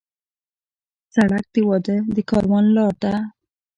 سړک 1.13 1.45
د 1.53 1.55
واده 1.69 1.97
د 2.15 2.17
کاروان 2.29 2.65
لار 2.75 2.93
ده. 3.03 3.13